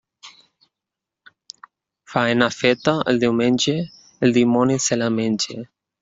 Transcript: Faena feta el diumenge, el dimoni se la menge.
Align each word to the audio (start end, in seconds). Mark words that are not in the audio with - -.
Faena 2.13 2.47
feta 2.61 2.95
el 3.13 3.19
diumenge, 3.25 3.75
el 4.29 4.33
dimoni 4.39 4.79
se 4.87 4.97
la 5.03 5.11
menge. 5.19 5.59